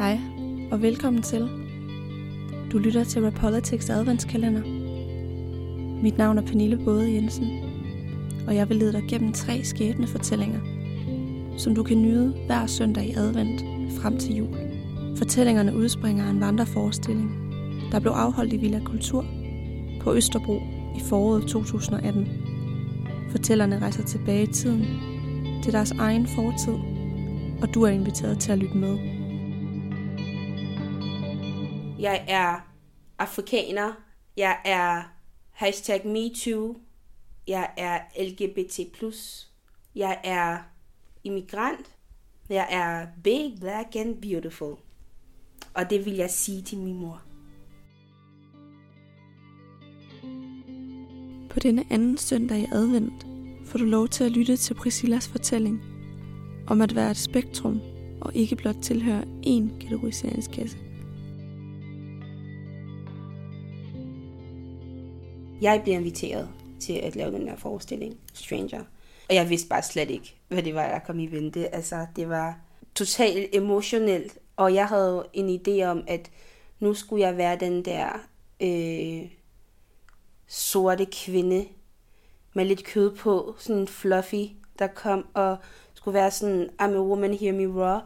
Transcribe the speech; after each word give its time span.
Hej, 0.00 0.20
og 0.70 0.82
velkommen 0.82 1.22
til. 1.22 1.48
Du 2.72 2.78
lytter 2.78 3.04
til 3.04 3.24
Rapolitics 3.24 3.90
adventskalender. 3.90 4.62
Mit 6.02 6.18
navn 6.18 6.38
er 6.38 6.42
Pernille 6.42 6.84
Både 6.84 7.14
Jensen, 7.14 7.48
og 8.46 8.54
jeg 8.54 8.68
vil 8.68 8.76
lede 8.76 8.92
dig 8.92 9.02
gennem 9.08 9.32
tre 9.32 9.64
skæbne 9.64 10.06
fortællinger, 10.06 10.60
som 11.58 11.74
du 11.74 11.82
kan 11.82 12.02
nyde 12.02 12.34
hver 12.46 12.66
søndag 12.66 13.04
i 13.04 13.12
advent 13.12 13.64
frem 14.00 14.18
til 14.18 14.36
jul. 14.36 14.56
Fortællingerne 15.16 15.76
udspringer 15.76 16.24
af 16.24 16.30
en 16.30 16.40
vandreforestilling, 16.40 17.30
der 17.92 18.00
blev 18.00 18.12
afholdt 18.12 18.52
i 18.52 18.56
Villa 18.56 18.80
Kultur 18.84 19.26
på 20.00 20.14
Østerbro 20.14 20.62
i 20.96 21.00
foråret 21.00 21.46
2018. 21.46 22.28
Fortællerne 23.30 23.78
rejser 23.78 24.04
tilbage 24.04 24.42
i 24.42 24.52
tiden 24.52 24.86
til 25.62 25.72
deres 25.72 25.90
egen 25.90 26.26
fortid, 26.26 26.74
og 27.62 27.74
du 27.74 27.82
er 27.82 27.90
inviteret 27.90 28.38
til 28.38 28.52
at 28.52 28.58
lytte 28.58 28.76
med. 28.76 29.09
Jeg 32.00 32.24
er 32.28 32.60
afrikaner. 33.18 33.92
Jeg 34.36 34.58
er 34.64 35.02
hashtag 35.50 36.06
MeToo. 36.06 36.76
Jeg 37.46 37.70
er 37.76 38.00
LGBT+. 38.22 38.80
Jeg 39.94 40.20
er 40.24 40.58
immigrant. 41.24 41.96
Jeg 42.48 42.66
er 42.70 43.06
big, 43.24 43.56
black 43.60 43.96
and 43.96 44.22
beautiful. 44.22 44.76
Og 45.74 45.90
det 45.90 46.04
vil 46.04 46.14
jeg 46.14 46.30
sige 46.30 46.62
til 46.62 46.78
min 46.78 46.94
mor. 46.94 47.22
På 51.50 51.60
denne 51.60 51.84
anden 51.90 52.16
søndag 52.16 52.58
i 52.58 52.66
advent 52.72 53.26
får 53.66 53.78
du 53.78 53.84
lov 53.84 54.08
til 54.08 54.24
at 54.24 54.30
lytte 54.30 54.56
til 54.56 54.74
Priscillas 54.74 55.28
fortælling 55.28 55.82
om 56.66 56.80
at 56.80 56.94
være 56.94 57.10
et 57.10 57.16
spektrum 57.16 57.80
og 58.20 58.34
ikke 58.34 58.56
blot 58.56 58.76
tilhøre 58.82 59.22
én 59.46 59.78
kategoriseringskasse. 59.80 60.89
Jeg 65.60 65.80
blev 65.84 65.94
inviteret 65.94 66.48
til 66.80 66.92
at 66.92 67.16
lave 67.16 67.32
den 67.32 67.48
her 67.48 67.56
forestilling, 67.56 68.16
Stranger. 68.34 68.84
Og 69.28 69.34
jeg 69.34 69.50
vidste 69.50 69.68
bare 69.68 69.82
slet 69.82 70.10
ikke, 70.10 70.34
hvad 70.48 70.62
det 70.62 70.74
var, 70.74 70.82
jeg 70.82 71.02
kom 71.06 71.18
i 71.18 71.26
vente. 71.26 71.74
Altså, 71.74 72.06
det 72.16 72.28
var 72.28 72.58
totalt 72.94 73.54
emotionelt. 73.54 74.38
Og 74.56 74.74
jeg 74.74 74.86
havde 74.86 75.26
en 75.32 75.60
idé 75.60 75.84
om, 75.84 76.04
at 76.06 76.30
nu 76.80 76.94
skulle 76.94 77.26
jeg 77.26 77.36
være 77.36 77.56
den 77.56 77.84
der 77.84 78.08
øh, 78.60 79.30
sorte 80.46 81.06
kvinde 81.12 81.66
med 82.54 82.64
lidt 82.64 82.84
kød 82.84 83.16
på, 83.16 83.54
sådan 83.58 83.80
en 83.80 83.88
fluffy, 83.88 84.44
der 84.78 84.86
kom 84.86 85.26
og 85.34 85.56
skulle 85.94 86.14
være 86.14 86.30
sådan, 86.30 86.70
I'm 86.82 86.94
a 86.94 87.00
woman, 87.00 87.34
hear 87.34 87.52
me 87.52 87.82
raw. 87.82 88.00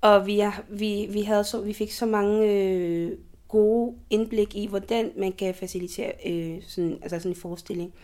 Og 0.00 0.26
vi, 0.26 0.42
vi, 0.68 1.06
vi, 1.10 1.22
havde 1.22 1.44
så, 1.44 1.60
vi 1.60 1.72
fik 1.72 1.92
så 1.92 2.06
mange 2.06 2.46
øh, 2.46 3.18
gode 3.50 3.96
indblik 4.10 4.54
i, 4.54 4.66
hvordan 4.66 5.12
man 5.16 5.32
kan 5.32 5.54
facilitere 5.54 6.12
øh, 6.26 6.62
sådan, 6.62 6.98
altså 7.02 7.18
sådan 7.18 7.30
en 7.30 7.36
forestilling. 7.36 7.94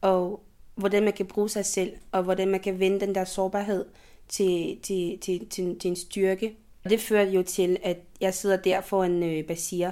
Og 0.00 0.42
hvordan 0.74 1.02
man 1.02 1.12
kan 1.12 1.26
bruge 1.26 1.48
sig 1.48 1.64
selv, 1.64 1.92
og 2.12 2.22
hvordan 2.22 2.48
man 2.48 2.60
kan 2.60 2.78
vende 2.78 3.00
den 3.00 3.14
der 3.14 3.24
sårbarhed 3.24 3.84
til, 4.28 4.78
til, 4.82 5.18
til, 5.18 5.48
til, 5.48 5.78
til 5.78 5.88
en 5.88 5.96
styrke. 5.96 6.56
Og 6.84 6.90
det 6.90 7.00
førte 7.00 7.30
jo 7.30 7.42
til, 7.42 7.76
at 7.82 7.98
jeg 8.20 8.34
sidder 8.34 8.56
der 8.56 8.80
for 8.80 9.04
en 9.04 9.22
øh, 9.22 9.46
basir, 9.46 9.90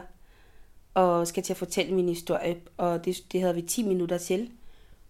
og 0.95 1.27
skal 1.27 1.43
til 1.43 1.53
at 1.53 1.57
fortælle 1.57 1.95
min 1.95 2.09
historie, 2.09 2.57
og 2.77 3.05
det, 3.05 3.25
det 3.33 3.41
havde 3.41 3.55
vi 3.55 3.63
10 3.63 3.83
minutter 3.83 4.19
til. 4.19 4.51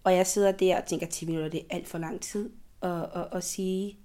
Og 0.03 0.13
jeg 0.13 0.27
sidder 0.27 0.51
der 0.51 0.77
og 0.81 0.85
tænker, 0.85 1.07
10 1.07 1.25
minutter, 1.25 1.49
det 1.49 1.59
er 1.59 1.75
alt 1.75 1.87
for 1.87 1.97
lang 1.97 2.21
tid 2.21 2.49
at, 2.81 2.91
at, 2.91 3.27
at 3.31 3.43
sige 3.43 3.97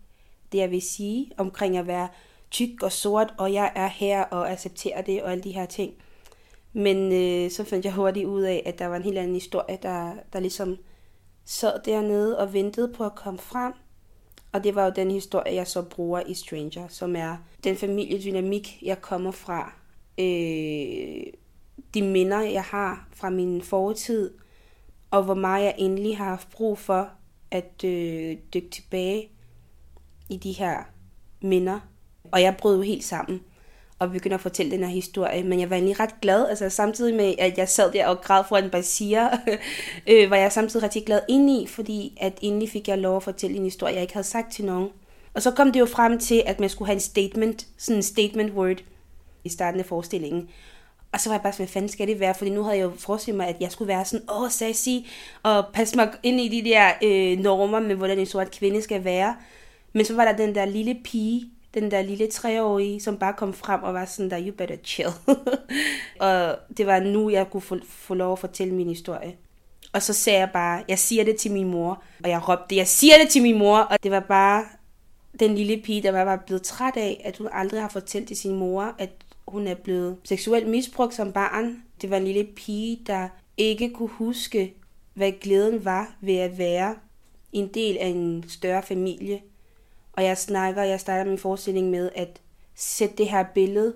det, 0.52 0.58
jeg 0.58 0.70
vil 0.70 0.82
sige 0.82 1.30
omkring 1.36 1.76
at 1.76 1.86
være 1.86 2.08
tyk 2.52 2.82
og 2.82 2.92
sort, 2.92 3.34
og 3.38 3.52
jeg 3.52 3.72
er 3.74 3.88
her 3.88 4.22
og 4.22 4.50
accepterer 4.50 5.02
det 5.02 5.22
og 5.22 5.30
alle 5.30 5.44
de 5.44 5.52
her 5.52 5.66
ting. 5.66 5.92
Men 6.72 7.12
øh, 7.12 7.50
så 7.50 7.64
fandt 7.64 7.84
jeg 7.84 7.92
hurtigt 7.92 8.26
ud 8.26 8.42
af, 8.42 8.62
at 8.66 8.78
der 8.78 8.86
var 8.86 8.96
en 8.96 9.02
helt 9.02 9.18
anden 9.18 9.34
historie, 9.34 9.78
der, 9.82 10.12
der 10.32 10.40
ligesom 10.40 10.76
sad 11.44 11.80
dernede 11.84 12.38
og 12.38 12.52
ventede 12.52 12.92
på 12.92 13.04
at 13.04 13.14
komme 13.14 13.38
frem. 13.38 13.72
Og 14.52 14.64
det 14.64 14.74
var 14.74 14.84
jo 14.84 14.92
den 14.96 15.10
historie, 15.10 15.54
jeg 15.54 15.66
så 15.66 15.82
bruger 15.82 16.20
i 16.20 16.34
Stranger, 16.34 16.88
som 16.88 17.16
er 17.16 17.36
den 17.64 17.76
familiedynamik, 17.76 18.78
jeg 18.82 19.00
kommer 19.00 19.30
fra. 19.30 19.72
Øh, 20.18 21.32
de 21.94 22.02
minder, 22.02 22.40
jeg 22.40 22.62
har 22.62 23.08
fra 23.14 23.30
min 23.30 23.62
fortid, 23.62 24.30
og 25.10 25.22
hvor 25.22 25.34
meget 25.34 25.64
jeg 25.64 25.74
endelig 25.78 26.16
har 26.16 26.24
haft 26.24 26.50
brug 26.50 26.78
for 26.78 27.10
at 27.50 27.84
øh, 27.84 28.36
dykke 28.54 28.70
tilbage 28.70 29.28
i 30.30 30.36
de 30.36 30.52
her 30.52 30.78
minder. 31.40 31.80
Og 32.30 32.42
jeg 32.42 32.56
brød 32.56 32.76
jo 32.76 32.82
helt 32.82 33.04
sammen 33.04 33.40
og 34.02 34.10
begynder 34.10 34.36
at 34.36 34.40
fortælle 34.40 34.72
den 34.72 34.84
her 34.84 34.94
historie. 34.94 35.42
Men 35.42 35.60
jeg 35.60 35.70
var 35.70 35.76
egentlig 35.76 36.00
ret 36.00 36.20
glad, 36.22 36.48
altså 36.48 36.70
samtidig 36.70 37.14
med, 37.14 37.34
at 37.38 37.58
jeg 37.58 37.68
sad 37.68 37.92
der 37.92 38.06
og 38.06 38.20
græd 38.20 38.44
for 38.48 38.56
en 38.56 38.70
basir, 38.70 39.28
øh, 40.10 40.30
var 40.30 40.36
jeg 40.36 40.52
samtidig 40.52 40.84
rigtig 40.84 41.04
glad 41.06 41.20
indeni, 41.28 41.66
fordi 41.66 42.18
at 42.20 42.38
endelig 42.42 42.70
fik 42.70 42.88
jeg 42.88 42.98
lov 42.98 43.16
at 43.16 43.22
fortælle 43.22 43.56
en 43.56 43.64
historie, 43.64 43.94
jeg 43.94 44.02
ikke 44.02 44.14
havde 44.14 44.26
sagt 44.26 44.52
til 44.52 44.64
nogen. 44.64 44.88
Og 45.34 45.42
så 45.42 45.50
kom 45.50 45.72
det 45.72 45.80
jo 45.80 45.86
frem 45.86 46.18
til, 46.18 46.42
at 46.46 46.60
man 46.60 46.68
skulle 46.68 46.86
have 46.86 46.94
en 46.94 47.00
statement, 47.00 47.66
sådan 47.78 47.96
en 47.96 48.02
statement 48.02 48.52
word 48.52 48.76
i 49.44 49.48
starten 49.48 49.80
af 49.80 49.86
forestillingen. 49.86 50.48
Og 51.12 51.20
så 51.20 51.28
var 51.28 51.36
jeg 51.36 51.42
bare 51.42 51.52
sådan, 51.52 51.64
hvad 51.64 51.72
fanden 51.72 51.88
skal 51.88 52.08
det 52.08 52.20
være? 52.20 52.34
Fordi 52.34 52.50
nu 52.50 52.62
havde 52.62 52.76
jeg 52.76 52.84
jo 52.84 52.92
forestillet 52.98 53.36
mig, 53.36 53.48
at 53.48 53.56
jeg 53.60 53.72
skulle 53.72 53.88
være 53.88 54.04
sådan, 54.04 54.30
åh, 54.30 54.50
sassy, 54.50 54.88
og 55.42 55.64
passe 55.72 55.96
mig 55.96 56.12
ind 56.22 56.40
i 56.40 56.60
de 56.60 56.70
der 56.70 56.90
øh, 57.02 57.38
normer 57.38 57.80
med, 57.80 57.94
hvordan 57.94 58.18
en 58.18 58.26
sort 58.26 58.50
kvinde 58.50 58.82
skal 58.82 59.04
være. 59.04 59.36
Men 59.92 60.04
så 60.04 60.14
var 60.14 60.24
der 60.24 60.36
den 60.36 60.54
der 60.54 60.64
lille 60.64 60.96
pige, 61.04 61.50
den 61.74 61.90
der 61.90 62.02
lille 62.02 62.26
treårige, 62.26 63.00
som 63.00 63.18
bare 63.18 63.32
kom 63.32 63.54
frem 63.54 63.82
og 63.82 63.94
var 63.94 64.04
sådan 64.04 64.30
der, 64.30 64.46
you 64.46 64.52
better 64.52 64.76
chill. 64.84 65.10
og 66.20 66.56
det 66.76 66.86
var 66.86 67.00
nu, 67.00 67.30
jeg 67.30 67.50
kunne 67.50 67.60
få, 67.60 67.78
få 67.88 68.14
lov 68.14 68.32
at 68.32 68.38
fortælle 68.38 68.74
min 68.74 68.88
historie. 68.88 69.36
Og 69.92 70.02
så 70.02 70.12
sagde 70.12 70.38
jeg 70.38 70.50
bare, 70.52 70.84
jeg 70.88 70.98
siger 70.98 71.24
det 71.24 71.36
til 71.36 71.52
min 71.52 71.70
mor. 71.70 72.02
Og 72.24 72.30
jeg 72.30 72.48
råbte, 72.48 72.76
jeg 72.76 72.86
siger 72.86 73.14
det 73.18 73.28
til 73.28 73.42
min 73.42 73.58
mor. 73.58 73.78
Og 73.78 74.02
det 74.02 74.10
var 74.10 74.20
bare 74.20 74.64
den 75.40 75.54
lille 75.54 75.82
pige, 75.82 76.02
der 76.02 76.12
var 76.12 76.24
bare 76.24 76.38
blevet 76.46 76.62
træt 76.62 76.96
af, 76.96 77.22
at 77.24 77.38
hun 77.38 77.48
aldrig 77.52 77.80
har 77.80 77.88
fortalt 77.88 78.28
til 78.28 78.36
sin 78.36 78.56
mor, 78.56 78.94
at 78.98 79.10
hun 79.48 79.66
er 79.66 79.74
blevet 79.74 80.16
seksuelt 80.24 80.68
misbrugt 80.68 81.14
som 81.14 81.32
barn. 81.32 81.82
Det 82.00 82.10
var 82.10 82.16
en 82.16 82.24
lille 82.24 82.44
pige, 82.44 83.00
der 83.06 83.28
ikke 83.56 83.90
kunne 83.90 84.08
huske, 84.08 84.74
hvad 85.14 85.32
glæden 85.32 85.84
var 85.84 86.14
ved 86.20 86.36
at 86.36 86.58
være 86.58 86.94
en 87.52 87.68
del 87.68 87.96
af 87.96 88.06
en 88.06 88.44
større 88.48 88.82
familie. 88.82 89.40
Og 90.12 90.24
jeg 90.24 90.38
snakker, 90.38 90.82
jeg 90.82 91.00
starter 91.00 91.30
min 91.30 91.38
forestilling 91.38 91.90
med 91.90 92.10
at 92.14 92.40
sætte 92.74 93.16
det 93.16 93.28
her 93.28 93.44
billede, 93.54 93.94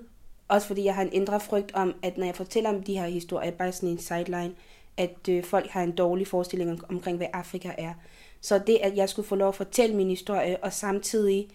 også 0.49 0.67
fordi 0.67 0.85
jeg 0.85 0.95
har 0.95 1.03
en 1.03 1.13
indre 1.13 1.41
frygt 1.41 1.75
om, 1.75 1.95
at 2.03 2.19
når 2.19 2.27
jeg 2.27 2.35
fortæller 2.35 2.71
om 2.71 2.83
de 2.83 2.99
her 2.99 3.07
historier, 3.07 3.51
bare 3.51 3.73
sådan 3.73 3.89
en 3.89 3.99
sideline, 3.99 4.55
at 4.97 5.29
øh, 5.29 5.45
folk 5.45 5.71
har 5.71 5.83
en 5.83 5.93
dårlig 5.93 6.27
forestilling 6.27 6.71
om, 6.71 6.85
omkring, 6.89 7.17
hvad 7.17 7.27
Afrika 7.33 7.71
er. 7.79 7.95
Så 8.41 8.59
det, 8.59 8.79
at 8.83 8.97
jeg 8.97 9.09
skulle 9.09 9.29
få 9.29 9.35
lov 9.35 9.49
at 9.49 9.55
fortælle 9.55 9.97
min 9.97 10.09
historie, 10.09 10.57
og 10.65 10.73
samtidig 10.73 11.49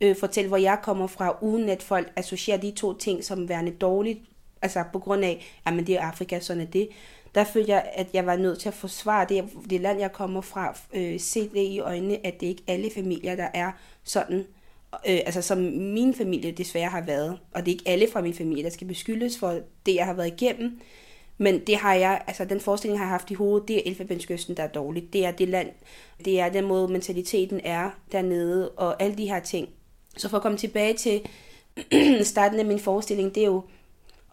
øh, 0.00 0.16
fortælle, 0.16 0.48
hvor 0.48 0.56
jeg 0.56 0.78
kommer 0.82 1.06
fra, 1.06 1.36
uden 1.40 1.68
at 1.68 1.82
folk 1.82 2.12
associerer 2.16 2.58
de 2.58 2.70
to 2.70 2.98
ting 2.98 3.24
som 3.24 3.48
værende 3.48 3.72
dårligt, 3.72 4.18
altså 4.62 4.84
på 4.92 4.98
grund 4.98 5.24
af, 5.24 5.60
at 5.64 5.86
det 5.86 5.90
er 5.96 6.00
Afrika, 6.00 6.40
sådan 6.40 6.62
er 6.62 6.66
det. 6.66 6.88
Der 7.36 7.44
følte 7.44 7.70
jeg, 7.70 7.90
at 7.94 8.06
jeg 8.12 8.26
var 8.26 8.36
nødt 8.36 8.58
til 8.58 8.68
at 8.68 8.74
forsvare 8.74 9.26
det, 9.28 9.44
det 9.70 9.80
land, 9.80 10.00
jeg 10.00 10.12
kommer 10.12 10.40
fra, 10.40 10.76
øh, 10.94 11.20
se 11.20 11.48
det 11.48 11.56
i 11.60 11.80
øjnene, 11.80 12.26
at 12.26 12.40
det 12.40 12.46
ikke 12.46 12.62
alle 12.66 12.90
familier, 12.94 13.36
der 13.36 13.48
er 13.54 13.72
sådan, 14.04 14.38
øh, 14.92 15.20
altså 15.26 15.42
som 15.42 15.58
min 15.58 16.14
familie 16.14 16.52
desværre 16.52 16.88
har 16.88 17.00
været. 17.00 17.38
Og 17.54 17.66
det 17.66 17.72
er 17.72 17.74
ikke 17.74 17.88
alle 17.88 18.08
fra 18.12 18.20
min 18.20 18.34
familie, 18.34 18.64
der 18.64 18.70
skal 18.70 18.86
beskyldes 18.86 19.38
for 19.38 19.60
det, 19.86 19.94
jeg 19.94 20.06
har 20.06 20.12
været 20.12 20.26
igennem. 20.26 20.80
Men 21.38 21.58
det 21.66 21.76
har 21.76 21.94
jeg, 21.94 22.22
altså 22.26 22.44
den 22.44 22.60
forestilling 22.60 22.98
har 22.98 23.04
jeg 23.04 23.10
haft 23.10 23.30
i 23.30 23.34
hovedet, 23.34 23.68
det 23.68 23.76
er 23.76 23.82
Elfenbenskysten, 23.90 24.56
der 24.56 24.62
er 24.62 24.68
dårligt. 24.68 25.12
Det 25.12 25.26
er 25.26 25.30
det 25.30 25.48
land, 25.48 25.68
det 26.24 26.40
er 26.40 26.48
den 26.48 26.64
måde 26.64 26.88
mentaliteten 26.88 27.60
er 27.64 27.90
dernede, 28.12 28.70
og 28.70 29.02
alle 29.02 29.16
de 29.16 29.28
her 29.28 29.40
ting. 29.40 29.68
Så 30.16 30.28
for 30.28 30.36
at 30.36 30.42
komme 30.42 30.58
tilbage 30.58 30.94
til 30.94 31.20
starten 32.32 32.58
af 32.58 32.66
min 32.66 32.80
forestilling, 32.80 33.34
det 33.34 33.42
er 33.42 33.46
jo 33.46 33.62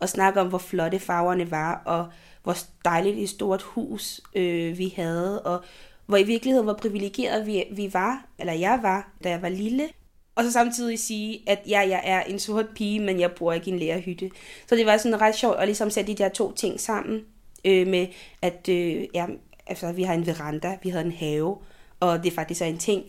at 0.01 0.09
snakke 0.09 0.41
om, 0.41 0.47
hvor 0.47 0.57
flotte 0.57 0.99
farverne 0.99 1.51
var, 1.51 1.81
og 1.85 2.07
hvor 2.43 2.55
dejligt 2.85 3.17
et 3.17 3.29
stort 3.29 3.61
hus 3.61 4.21
øh, 4.35 4.77
vi 4.77 4.93
havde, 4.95 5.41
og 5.41 5.63
hvor 6.05 6.17
i 6.17 6.23
virkeligheden 6.23 6.65
hvor 6.65 6.73
privilegeret 6.73 7.45
vi, 7.45 7.63
vi 7.71 7.93
var, 7.93 8.25
eller 8.39 8.53
jeg 8.53 8.79
var, 8.81 9.11
da 9.23 9.29
jeg 9.29 9.41
var 9.41 9.49
lille. 9.49 9.89
Og 10.35 10.43
så 10.43 10.51
samtidig 10.51 10.99
sige, 10.99 11.43
at 11.47 11.59
ja, 11.67 11.79
jeg 11.79 12.01
er 12.03 12.21
en 12.21 12.39
sort 12.39 12.69
pige, 12.75 12.99
men 12.99 13.19
jeg 13.19 13.31
bor 13.31 13.53
ikke 13.53 13.69
i 13.69 13.73
en 13.73 13.79
lærerhytte. 13.79 14.31
Så 14.67 14.75
det 14.75 14.85
var 14.85 14.97
sådan 14.97 15.21
ret 15.21 15.35
sjovt 15.35 15.57
at 15.59 15.67
ligesom 15.67 15.89
sætte 15.89 16.11
de 16.11 16.17
der 16.17 16.29
to 16.29 16.51
ting 16.51 16.79
sammen, 16.79 17.21
øh, 17.65 17.87
med 17.87 18.07
at 18.41 18.69
øh, 18.69 19.05
ja, 19.13 19.25
altså, 19.67 19.91
vi 19.91 20.03
har 20.03 20.13
en 20.13 20.27
veranda, 20.27 20.77
vi 20.83 20.89
havde 20.89 21.05
en 21.05 21.11
have, 21.11 21.57
og 21.99 22.23
det 22.23 22.33
faktisk 22.33 22.61
er 22.61 22.65
en 22.65 22.77
ting. 22.77 23.03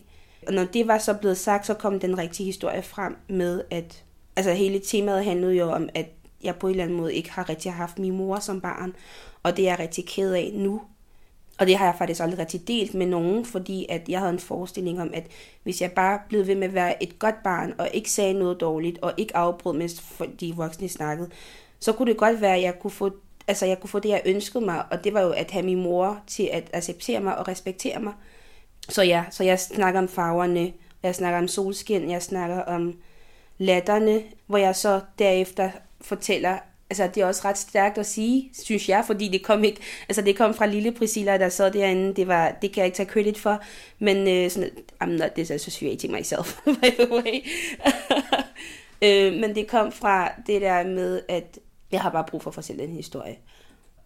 Og 0.47 0.53
når 0.53 0.63
det 0.63 0.87
var 0.87 0.97
så 0.97 1.13
blevet 1.13 1.37
sagt, 1.37 1.65
så 1.65 1.73
kom 1.73 1.99
den 1.99 2.17
rigtige 2.17 2.45
historie 2.45 2.81
frem 2.81 3.15
med, 3.29 3.61
at 3.71 4.03
altså 4.35 4.53
hele 4.53 4.79
temaet 4.79 5.25
handlede 5.25 5.53
jo 5.53 5.71
om, 5.71 5.89
at 5.93 6.05
jeg 6.45 6.55
på 6.55 6.67
en 6.67 6.71
eller 6.71 6.83
anden 6.83 6.97
måde 6.97 7.13
ikke 7.13 7.31
har 7.31 7.49
rigtig 7.49 7.73
haft 7.73 7.99
min 7.99 8.17
mor 8.17 8.39
som 8.39 8.61
barn, 8.61 8.93
og 9.43 9.57
det 9.57 9.65
er 9.65 9.69
jeg 9.69 9.79
rigtig 9.79 10.05
ked 10.05 10.33
af 10.33 10.51
nu. 10.53 10.81
Og 11.59 11.67
det 11.67 11.77
har 11.77 11.85
jeg 11.85 11.95
faktisk 11.97 12.21
aldrig 12.21 12.39
rigtig 12.39 12.67
delt 12.67 12.93
med 12.93 13.05
nogen, 13.05 13.45
fordi 13.45 13.85
at 13.89 14.09
jeg 14.09 14.19
havde 14.19 14.33
en 14.33 14.39
forestilling 14.39 15.01
om, 15.01 15.11
at 15.13 15.27
hvis 15.63 15.81
jeg 15.81 15.91
bare 15.91 16.19
blev 16.29 16.47
ved 16.47 16.55
med 16.55 16.67
at 16.67 16.73
være 16.73 17.03
et 17.03 17.19
godt 17.19 17.43
barn, 17.43 17.73
og 17.77 17.89
ikke 17.93 18.11
sagde 18.11 18.33
noget 18.33 18.59
dårligt, 18.61 18.99
og 19.01 19.13
ikke 19.17 19.35
afbrød, 19.35 19.73
mens 19.73 20.03
de 20.39 20.55
voksne 20.55 20.89
snakkede, 20.89 21.29
så 21.79 21.93
kunne 21.93 22.11
det 22.11 22.17
godt 22.19 22.41
være, 22.41 22.55
at 22.55 22.61
jeg 22.61 22.79
kunne 22.79 22.91
få 22.91 23.11
altså 23.47 23.65
jeg 23.65 23.79
kunne 23.79 23.89
få 23.89 23.99
det, 23.99 24.09
jeg 24.09 24.21
ønskede 24.25 24.65
mig, 24.65 24.83
og 24.91 25.03
det 25.03 25.13
var 25.13 25.21
jo 25.21 25.31
at 25.31 25.51
have 25.51 25.65
min 25.65 25.83
mor 25.83 26.19
til 26.27 26.49
at 26.53 26.69
acceptere 26.73 27.19
mig 27.19 27.37
og 27.37 27.47
respektere 27.47 27.99
mig. 27.99 28.13
Så 28.89 29.03
ja, 29.03 29.23
så 29.31 29.43
jeg 29.43 29.59
snakker 29.59 29.99
om 29.99 30.07
farverne, 30.07 30.73
jeg 31.03 31.15
snakker 31.15 31.39
om 31.39 31.47
solskin, 31.47 32.09
jeg 32.09 32.21
snakker 32.21 32.61
om 32.61 32.93
latterne, 33.57 34.21
hvor 34.45 34.57
jeg 34.57 34.75
så 34.75 35.01
derefter 35.19 35.71
fortæller, 36.05 36.57
altså 36.89 37.09
det 37.15 37.21
er 37.23 37.25
også 37.25 37.41
ret 37.45 37.57
stærkt 37.57 37.97
at 37.97 38.05
sige, 38.05 38.49
synes 38.53 38.89
jeg, 38.89 39.03
fordi 39.07 39.27
det 39.27 39.43
kom 39.43 39.63
ikke, 39.63 39.81
altså 40.09 40.21
det 40.21 40.37
kom 40.37 40.53
fra 40.53 40.65
lille 40.65 40.91
Priscilla, 40.91 41.37
der 41.37 41.49
sad 41.49 41.71
derinde, 41.71 42.15
det 42.15 42.27
var, 42.27 42.57
det 42.61 42.71
kan 42.71 42.81
jeg 42.81 42.85
ikke 42.85 42.95
tage 42.95 43.09
credit 43.09 43.39
for, 43.39 43.61
men 43.99 44.27
øh, 44.27 44.51
sådan, 44.51 44.69
I'm 45.03 45.05
not 45.05 45.35
disassociating 45.35 46.13
myself, 46.13 46.57
by 46.81 46.89
the 46.99 47.11
way. 47.11 47.45
øh, 49.05 49.33
men 49.33 49.55
det 49.55 49.67
kom 49.67 49.91
fra 49.91 50.31
det 50.47 50.61
der 50.61 50.83
med, 50.83 51.21
at 51.29 51.59
jeg 51.91 52.01
har 52.01 52.09
bare 52.09 52.25
brug 52.27 52.41
for 52.41 52.49
at 52.49 52.55
fortælle 52.55 52.83
en 52.83 52.93
historie. 52.93 53.37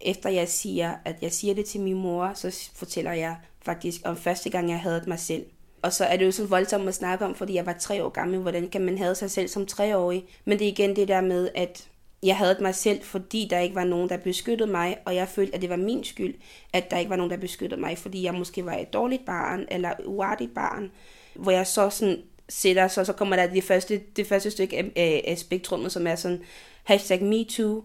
Efter 0.01 0.29
jeg 0.29 0.47
siger, 0.47 0.93
at 1.05 1.15
jeg 1.21 1.31
siger 1.31 1.53
det 1.53 1.65
til 1.65 1.81
min 1.81 1.95
mor, 1.95 2.31
så 2.35 2.69
fortæller 2.75 3.11
jeg 3.11 3.35
faktisk 3.61 4.01
om 4.05 4.17
første 4.17 4.49
gang, 4.49 4.69
jeg 4.69 4.79
havde 4.79 5.03
mig 5.07 5.19
selv. 5.19 5.45
Og 5.81 5.93
så 5.93 6.05
er 6.05 6.17
det 6.17 6.25
jo 6.25 6.31
så 6.31 6.45
voldsomt 6.45 6.87
at 6.87 6.95
snakke 6.95 7.25
om, 7.25 7.35
fordi 7.35 7.53
jeg 7.53 7.65
var 7.65 7.75
tre 7.79 8.03
år 8.03 8.09
gammel. 8.09 8.39
Hvordan 8.39 8.69
kan 8.69 8.81
man 8.81 8.97
have 8.97 9.15
sig 9.15 9.31
selv 9.31 9.47
som 9.47 9.65
treårig? 9.65 10.25
Men 10.45 10.59
det 10.59 10.67
er 10.67 10.71
igen 10.71 10.95
det 10.95 11.07
der 11.07 11.21
med, 11.21 11.49
at 11.55 11.87
jeg 12.23 12.37
havde 12.37 12.57
mig 12.61 12.75
selv, 12.75 13.03
fordi 13.03 13.47
der 13.49 13.59
ikke 13.59 13.75
var 13.75 13.83
nogen, 13.83 14.09
der 14.09 14.17
beskyttede 14.17 14.71
mig, 14.71 14.97
og 15.05 15.15
jeg 15.15 15.27
følte, 15.27 15.55
at 15.55 15.61
det 15.61 15.69
var 15.69 15.75
min 15.75 16.03
skyld, 16.03 16.35
at 16.73 16.91
der 16.91 16.97
ikke 16.97 17.09
var 17.09 17.15
nogen, 17.15 17.31
der 17.31 17.37
beskyttede 17.37 17.81
mig, 17.81 17.97
fordi 17.97 18.23
jeg 18.23 18.33
måske 18.33 18.65
var 18.65 18.75
et 18.75 18.93
dårligt 18.93 19.25
barn, 19.25 19.65
eller 19.71 19.91
uartigt 20.05 20.53
barn, 20.55 20.91
hvor 21.35 21.51
jeg 21.51 21.67
så 21.67 21.89
sådan 21.89 22.17
sætter, 22.49 22.87
så, 22.87 23.03
så 23.03 23.13
kommer 23.13 23.35
der 23.35 23.47
det 23.47 23.63
første, 23.63 24.01
det 24.15 24.27
første 24.27 24.51
stykke 24.51 24.77
af, 24.77 24.91
af, 24.95 25.23
af 25.27 25.37
spektrummet, 25.37 25.91
som 25.91 26.07
er 26.07 26.15
sådan, 26.15 26.41
hashtag 26.83 27.23
MeToo, 27.23 27.83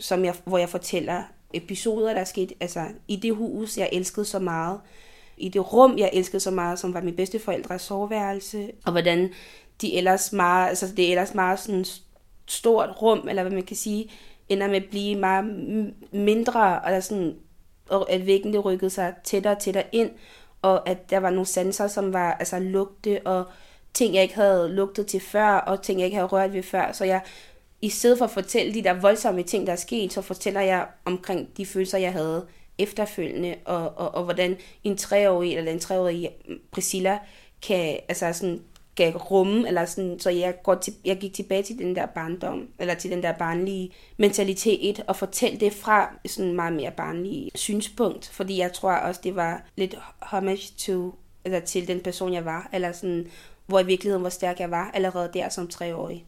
som 0.00 0.24
jeg, 0.24 0.34
hvor 0.44 0.58
jeg 0.58 0.68
fortæller 0.68 1.22
episoder, 1.54 2.12
der 2.12 2.20
er 2.20 2.24
sket 2.24 2.52
altså, 2.60 2.86
i 3.08 3.16
det 3.16 3.34
hus, 3.34 3.78
jeg 3.78 3.88
elskede 3.92 4.26
så 4.26 4.38
meget, 4.38 4.80
i 5.36 5.48
det 5.48 5.72
rum, 5.72 5.98
jeg 5.98 6.10
elskede 6.12 6.40
så 6.40 6.50
meget, 6.50 6.78
som 6.78 6.94
var 6.94 7.00
min 7.00 7.16
bedsteforældres 7.16 7.82
soveværelse, 7.82 8.70
og 8.84 8.92
hvordan 8.92 9.30
de 9.80 9.96
ellers 9.96 10.32
meget, 10.32 10.68
altså 10.68 10.86
det 10.96 11.04
er 11.04 11.10
ellers 11.10 11.34
meget 11.34 11.58
sådan 11.58 11.84
stort 12.46 13.02
rum, 13.02 13.28
eller 13.28 13.42
hvad 13.42 13.52
man 13.52 13.62
kan 13.62 13.76
sige, 13.76 14.10
ender 14.48 14.68
med 14.68 14.76
at 14.76 14.90
blive 14.90 15.18
meget 15.18 15.44
mindre, 16.12 16.80
og, 16.80 17.02
sådan, 17.02 17.36
og 17.88 18.10
at 18.10 18.26
væggene 18.26 18.58
rykkede 18.58 18.90
sig 18.90 19.14
tættere 19.24 19.56
og 19.56 19.62
tættere 19.62 19.84
ind, 19.92 20.10
og 20.62 20.88
at 20.88 21.10
der 21.10 21.18
var 21.18 21.30
nogle 21.30 21.46
sanser, 21.46 21.86
som 21.86 22.12
var 22.12 22.32
altså 22.32 22.58
lugte, 22.58 23.20
og 23.24 23.44
ting, 23.94 24.14
jeg 24.14 24.22
ikke 24.22 24.34
havde 24.34 24.68
lugtet 24.68 25.06
til 25.06 25.20
før, 25.20 25.48
og 25.48 25.82
ting, 25.82 26.00
jeg 26.00 26.04
ikke 26.04 26.16
havde 26.16 26.28
rørt 26.28 26.52
ved 26.52 26.62
før, 26.62 26.92
så 26.92 27.04
jeg 27.04 27.20
i 27.82 27.88
stedet 27.88 28.18
for 28.18 28.24
at 28.24 28.30
fortælle 28.30 28.74
de 28.74 28.84
der 28.84 29.00
voldsomme 29.00 29.42
ting, 29.42 29.66
der 29.66 29.72
er 29.72 29.76
sket, 29.76 30.12
så 30.12 30.22
fortæller 30.22 30.60
jeg 30.60 30.86
omkring 31.04 31.56
de 31.56 31.66
følelser, 31.66 31.98
jeg 31.98 32.12
havde 32.12 32.46
efterfølgende, 32.78 33.54
og, 33.64 33.92
og, 33.96 34.14
og 34.14 34.24
hvordan 34.24 34.56
en 34.84 34.96
treårig 34.96 35.56
eller 35.56 35.72
en 35.72 35.80
treårig 35.80 36.30
Priscilla 36.70 37.18
kan, 37.62 37.98
altså 38.08 38.32
sådan, 38.32 38.62
kan 38.96 39.16
rumme, 39.16 39.68
eller 39.68 39.84
sådan, 39.84 40.20
så 40.20 40.30
jeg, 40.30 40.54
går 40.62 40.74
til, 40.74 40.94
jeg 41.04 41.16
gik 41.18 41.34
tilbage 41.34 41.62
til 41.62 41.78
den 41.78 41.96
der 41.96 42.06
barndom, 42.06 42.68
eller 42.78 42.94
til 42.94 43.10
den 43.10 43.22
der 43.22 43.32
barnlige 43.32 43.90
mentalitet, 44.16 45.04
og 45.06 45.16
fortælle 45.16 45.60
det 45.60 45.72
fra 45.72 46.10
sådan 46.26 46.52
meget 46.52 46.72
mere 46.72 46.90
barnlige 46.90 47.50
synspunkt, 47.54 48.28
fordi 48.28 48.58
jeg 48.58 48.72
tror 48.72 48.92
også, 48.92 49.20
det 49.24 49.36
var 49.36 49.64
lidt 49.76 49.94
homage 50.20 50.72
to, 50.78 51.14
eller 51.44 51.60
til 51.60 51.88
den 51.88 52.00
person, 52.00 52.32
jeg 52.32 52.44
var, 52.44 52.68
eller 52.72 52.92
sådan, 52.92 53.26
hvor 53.66 53.80
i 53.80 53.86
virkeligheden, 53.86 54.20
hvor 54.20 54.30
stærk 54.30 54.60
jeg 54.60 54.70
var, 54.70 54.90
allerede 54.94 55.30
der 55.34 55.48
som 55.48 55.68
treårig. 55.68 56.24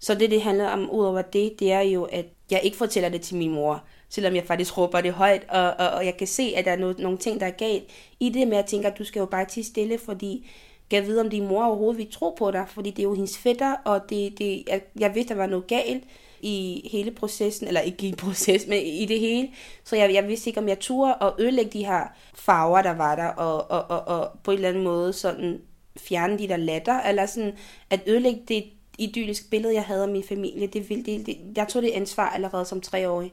Så 0.00 0.14
det, 0.14 0.30
det 0.30 0.42
handler 0.42 0.68
om, 0.68 0.90
udover 0.90 1.22
det, 1.22 1.52
det 1.58 1.72
er 1.72 1.80
jo, 1.80 2.04
at 2.04 2.26
jeg 2.50 2.60
ikke 2.62 2.76
fortæller 2.76 3.08
det 3.08 3.20
til 3.20 3.36
min 3.36 3.50
mor, 3.50 3.84
selvom 4.14 4.34
jeg 4.34 4.44
faktisk 4.44 4.78
råber 4.78 5.00
det 5.00 5.12
højt, 5.12 5.42
og, 5.48 5.70
og, 5.78 5.88
og 5.88 6.06
jeg 6.06 6.16
kan 6.16 6.26
se, 6.26 6.52
at 6.56 6.64
der 6.64 6.70
er 6.70 6.76
noget, 6.76 6.98
nogle 6.98 7.18
ting, 7.18 7.40
der 7.40 7.46
er 7.46 7.50
galt 7.50 7.84
i 8.20 8.28
det 8.28 8.48
men 8.48 8.56
jeg 8.56 8.66
tænker, 8.66 8.90
at 8.90 8.98
du 8.98 9.04
skal 9.04 9.20
jo 9.20 9.26
bare 9.26 9.44
til 9.44 9.64
stille, 9.64 9.98
fordi 9.98 10.50
jeg 10.92 11.06
ved, 11.06 11.18
om 11.20 11.30
din 11.30 11.48
mor 11.48 11.64
overhovedet 11.64 11.98
vil 11.98 12.12
tro 12.12 12.34
på 12.38 12.50
dig, 12.50 12.64
fordi 12.68 12.90
det 12.90 12.98
er 12.98 13.02
jo 13.02 13.14
hendes 13.14 13.38
fætter, 13.38 13.74
og 13.84 14.00
det, 14.10 14.38
det, 14.38 14.62
jeg, 14.68 14.82
jeg 14.98 15.14
vidste, 15.14 15.34
der 15.34 15.40
var 15.40 15.46
noget 15.46 15.66
galt 15.66 16.04
i 16.40 16.88
hele 16.92 17.10
processen, 17.10 17.66
eller 17.68 17.80
ikke 17.80 18.06
i 18.06 18.14
proces, 18.24 18.66
men 18.66 18.86
i 18.86 19.06
det 19.06 19.20
hele. 19.20 19.48
Så 19.84 19.96
jeg, 19.96 20.14
jeg 20.14 20.28
vidste 20.28 20.50
ikke, 20.50 20.60
om 20.60 20.68
jeg 20.68 20.78
turde 20.78 21.14
at 21.20 21.32
ødelægge 21.38 21.70
de 21.70 21.86
her 21.86 22.02
farver, 22.34 22.82
der 22.82 22.94
var 22.94 23.16
der, 23.16 23.26
og, 23.26 23.70
og, 23.70 23.84
og, 23.90 24.18
og 24.18 24.30
på 24.44 24.50
en 24.50 24.54
eller 24.54 24.68
anden 24.68 24.84
måde 24.84 25.12
sådan 25.12 25.60
fjerne 25.98 26.38
de 26.38 26.48
der 26.48 26.56
latter, 26.56 27.00
eller 27.00 27.26
sådan 27.26 27.52
at 27.90 28.00
ødelægge 28.06 28.40
det, 28.48 28.64
idyllisk 28.98 29.50
billede, 29.50 29.74
jeg 29.74 29.82
havde 29.82 30.02
af 30.02 30.08
min 30.08 30.24
familie. 30.24 30.66
Det, 30.66 30.88
det, 30.88 31.26
det, 31.26 31.36
jeg 31.56 31.68
tog 31.68 31.82
det 31.82 31.90
ansvar 31.90 32.28
allerede 32.28 32.64
som 32.64 32.80
treårig. 32.80 33.32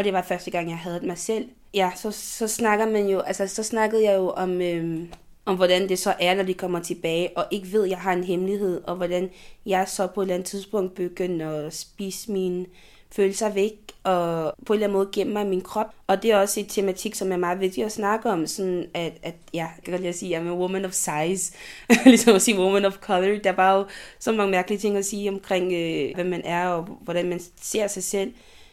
Og 0.00 0.04
det 0.04 0.12
var 0.12 0.22
første 0.22 0.50
gang, 0.50 0.68
jeg 0.68 0.78
havde 0.78 1.06
mig 1.06 1.18
selv. 1.18 1.48
Ja, 1.74 1.90
så, 1.96 2.10
så 2.10 2.48
snakker 2.48 2.86
man 2.86 3.08
jo, 3.08 3.18
altså 3.18 3.46
så 3.46 3.62
snakkede 3.62 4.04
jeg 4.04 4.16
jo 4.16 4.30
om, 4.30 4.60
øhm, 4.60 5.08
om 5.44 5.56
hvordan 5.56 5.88
det 5.88 5.98
så 5.98 6.14
er, 6.20 6.34
når 6.34 6.42
de 6.42 6.54
kommer 6.54 6.80
tilbage, 6.80 7.28
og 7.36 7.44
ikke 7.50 7.72
ved, 7.72 7.84
at 7.84 7.90
jeg 7.90 7.98
har 7.98 8.12
en 8.12 8.24
hemmelighed, 8.24 8.80
og 8.86 8.96
hvordan 8.96 9.30
jeg 9.66 9.88
så 9.88 10.06
på 10.06 10.20
et 10.20 10.24
eller 10.24 10.34
andet 10.34 10.48
tidspunkt 10.48 10.94
begynder 10.94 11.66
at 11.66 11.74
spise 11.74 12.32
mine 12.32 12.66
følelser 13.10 13.48
væk, 13.48 13.72
og 14.04 14.54
på 14.66 14.72
en 14.72 14.76
eller 14.76 14.86
anden 14.86 14.98
måde 14.98 15.08
gemme 15.12 15.32
mig 15.32 15.46
i 15.46 15.48
min 15.48 15.60
krop. 15.60 15.94
Og 16.06 16.22
det 16.22 16.30
er 16.30 16.36
også 16.36 16.60
et 16.60 16.68
tematik, 16.68 17.14
som 17.14 17.32
er 17.32 17.36
meget 17.36 17.60
vigtigt 17.60 17.86
at 17.86 17.92
snakke 17.92 18.30
om, 18.30 18.46
sådan 18.46 18.86
at, 18.94 19.12
at 19.22 19.34
ja, 19.54 19.66
jeg 19.76 19.84
kan 19.84 20.00
lige 20.00 20.12
sige, 20.12 20.36
at 20.36 20.42
jeg 20.42 20.48
er 20.48 20.52
en 20.52 20.58
woman 20.58 20.84
of 20.84 20.92
size, 20.92 21.54
ligesom 22.04 22.34
at 22.34 22.42
sige 22.42 22.58
woman 22.58 22.84
of 22.84 22.96
color. 22.96 23.38
Der 23.38 23.52
var 23.52 23.76
jo 23.76 23.86
så 24.18 24.32
mange 24.32 24.50
mærkelige 24.50 24.78
ting 24.78 24.96
at 24.96 25.04
sige 25.04 25.30
omkring, 25.30 25.72
øh, 25.72 26.14
hvad 26.14 26.24
man 26.24 26.42
er, 26.44 26.68
og 26.68 26.82
hvordan 26.82 27.28
man 27.28 27.40
ser 27.60 27.86
sig 27.86 28.04
selv. 28.04 28.32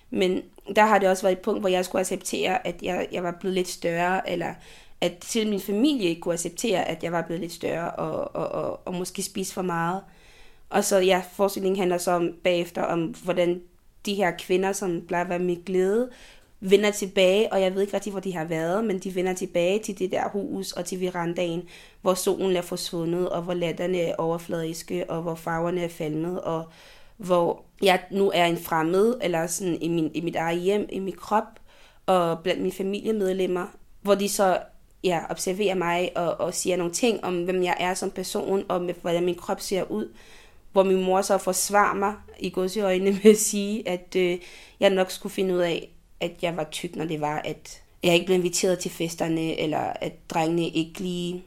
Men 0.10 0.44
der 0.76 0.86
har 0.86 1.00
det 1.00 1.10
også 1.10 1.24
været 1.24 1.38
et 1.38 1.42
punkt, 1.42 1.60
hvor 1.60 1.70
jeg 1.70 1.86
skulle 1.86 2.00
acceptere, 2.00 2.68
at 2.68 2.76
jeg, 2.82 3.08
jeg 3.12 3.24
var 3.24 3.38
blevet 3.40 3.56
lidt 3.56 3.68
større, 3.68 4.30
eller 4.30 4.54
at 5.02 5.18
til 5.18 5.50
min 5.50 5.60
familie 5.60 6.10
ikke 6.10 6.22
kunne 6.22 6.34
acceptere, 6.34 6.88
at 6.88 7.04
jeg 7.04 7.12
var 7.12 7.22
blevet 7.22 7.42
lidt 7.42 7.54
større, 7.54 7.92
og, 7.92 8.36
og, 8.36 8.48
og, 8.64 8.80
og 8.86 8.94
måske 8.94 9.24
spise 9.24 9.54
for 9.54 9.62
meget. 9.62 10.02
Og 10.70 10.84
så 10.84 10.98
ja, 10.98 11.22
forestillingen 11.32 11.80
handler 11.80 11.98
så 11.98 12.12
om 12.12 12.34
bagefter 12.44 12.82
om, 12.82 13.16
hvordan 13.24 13.62
de 14.06 14.14
her 14.14 14.32
kvinder, 14.40 14.72
som 14.72 15.02
plejer 15.08 15.24
at 15.24 15.30
være 15.30 15.40
mit 15.40 15.66
glæde, 15.66 16.10
vender 16.60 16.92
tilbage, 16.92 17.54
og 17.54 17.62
jeg 17.62 17.74
ved 17.74 17.82
ikke 17.82 17.94
rigtig, 17.94 18.12
hvor 18.12 18.20
de 18.20 18.34
har 18.34 18.46
været, 18.46 18.86
men 18.86 19.00
de 19.00 19.16
vender 19.16 19.34
tilbage 19.34 19.80
til 19.80 20.00
det 20.00 20.12
der 20.12 20.30
hus 20.30 20.72
og 20.72 20.86
til 20.86 21.02
verandaen, 21.02 21.64
hvor 22.02 22.14
solen 22.14 22.56
er 22.56 22.62
forsvundet, 22.62 23.30
og 23.30 23.42
hvor 23.42 23.54
latterne 23.54 24.00
er 24.00 24.16
overfladiske, 24.18 25.10
og 25.10 25.22
hvor 25.22 25.36
farverne 25.36 25.82
er 25.82 25.88
falmet, 25.88 26.42
og 26.42 26.66
hvor 27.18 27.64
jeg 27.82 28.02
nu 28.12 28.32
er 28.36 28.46
en 28.46 28.58
fremmed, 28.58 29.16
eller 29.22 29.48
sådan 29.48 29.82
i, 29.82 29.88
min, 29.88 30.12
i 30.14 30.22
mit 30.22 30.36
eget 30.36 30.62
hjem, 30.62 30.90
i 30.92 31.00
min 31.00 31.16
krop, 31.16 31.44
og 32.06 32.40
blandt 32.40 32.62
mine 32.62 32.74
familiemedlemmer, 32.74 33.66
hvor 34.02 34.16
de 34.16 34.30
så 34.30 34.60
ja, 35.04 35.20
observerer 35.30 35.76
mig 35.76 36.12
og, 36.16 36.40
og 36.40 36.54
siger 36.54 36.78
nogle 36.78 36.94
ting 36.94 37.24
om, 37.24 37.44
hvem 37.44 37.64
jeg 37.64 37.78
er 37.80 37.94
som 37.94 38.12
person, 38.12 38.64
og 38.70 38.82
med, 38.82 38.94
hvordan 39.02 39.26
min 39.26 39.36
krop 39.36 39.62
ser 39.62 39.92
ud 39.92 40.08
hvor 40.78 40.84
min 40.84 41.04
mor 41.04 41.22
så 41.22 41.38
forsvarer 41.38 41.96
mig 41.96 42.14
i 42.40 42.80
øjne 42.80 43.12
med 43.12 43.32
at 43.32 43.38
sige, 43.38 43.90
at 43.90 44.16
øh, 44.16 44.38
jeg 44.80 44.90
nok 44.90 45.12
skulle 45.12 45.34
finde 45.34 45.54
ud 45.54 45.60
af, 45.60 45.90
at 46.20 46.32
jeg 46.42 46.58
var 46.58 46.64
tyk, 46.64 46.96
når 46.96 47.06
det 47.06 47.22
var, 47.22 47.42
at 47.46 47.82
jeg 48.04 48.14
ikke 48.14 48.26
blev 48.26 48.38
inviteret 48.38 48.80
til 48.80 48.92
festerne, 48.92 49.60
eller 49.60 49.80
at 49.80 50.30
drengene 50.30 50.68
ikke 50.70 51.00
lige 51.00 51.44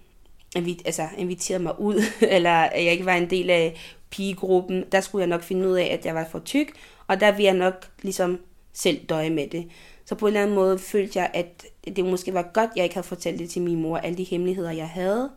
altså, 0.85 1.09
inviterede 1.19 1.63
mig 1.63 1.81
ud, 1.81 2.03
eller 2.37 2.51
at 2.51 2.85
jeg 2.85 2.93
ikke 2.93 3.07
var 3.07 3.15
en 3.15 3.31
del 3.31 3.51
af 3.51 3.77
pigegruppen. 4.11 4.85
Der 4.93 5.01
skulle 5.01 5.21
jeg 5.21 5.29
nok 5.29 5.43
finde 5.43 5.69
ud 5.69 5.75
af, 5.75 5.85
at 5.85 6.07
jeg 6.07 6.15
var 6.15 6.27
for 6.31 6.39
tyk, 6.39 6.73
og 7.07 7.21
der 7.21 7.31
ville 7.31 7.45
jeg 7.45 7.55
nok 7.55 7.89
ligesom 8.03 8.41
selv 8.73 9.07
døje 9.07 9.31
med 9.31 9.47
det. 9.49 9.69
Så 10.05 10.15
på 10.15 10.27
en 10.27 10.29
eller 10.29 10.43
anden 10.43 10.57
måde 10.57 10.79
følte 10.79 11.19
jeg, 11.19 11.31
at 11.35 11.65
det 11.97 12.05
måske 12.05 12.35
var 12.35 12.51
godt, 12.55 12.71
at 12.71 12.77
jeg 12.77 12.85
ikke 12.85 12.95
havde 12.95 13.07
fortalt 13.07 13.39
det 13.39 13.51
til 13.51 13.63
min 13.63 13.83
mor, 13.83 13.97
alle 13.97 14.17
de 14.17 14.25
hemmeligheder, 14.25 14.71
jeg 14.71 14.89
havde. 14.89 15.31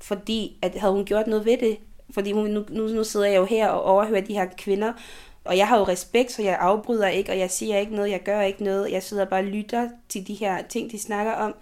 Fordi 0.00 0.58
at 0.62 0.74
havde 0.74 0.94
hun 0.94 1.04
gjort 1.04 1.26
noget 1.26 1.44
ved 1.44 1.58
det, 1.58 1.78
fordi 2.10 2.32
nu, 2.32 2.64
nu, 2.70 2.88
nu 2.88 3.04
sidder 3.04 3.26
jeg 3.26 3.36
jo 3.36 3.44
her 3.44 3.68
og 3.68 3.82
overhører 3.82 4.20
de 4.20 4.34
her 4.34 4.46
kvinder, 4.58 4.92
og 5.44 5.56
jeg 5.56 5.68
har 5.68 5.78
jo 5.78 5.84
respekt, 5.84 6.32
så 6.32 6.42
jeg 6.42 6.58
afbryder 6.60 7.08
ikke, 7.08 7.32
og 7.32 7.38
jeg 7.38 7.50
siger 7.50 7.78
ikke 7.78 7.94
noget, 7.94 8.10
jeg 8.10 8.22
gør 8.22 8.40
ikke 8.40 8.64
noget. 8.64 8.92
Jeg 8.92 9.02
sidder 9.02 9.24
bare 9.24 9.40
og 9.40 9.44
lytter 9.44 9.88
til 10.08 10.26
de 10.26 10.34
her 10.34 10.62
ting, 10.68 10.90
de 10.90 10.98
snakker 10.98 11.32
om. 11.32 11.54